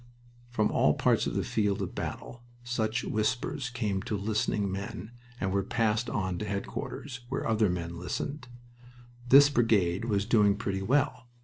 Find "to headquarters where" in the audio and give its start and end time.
6.39-7.47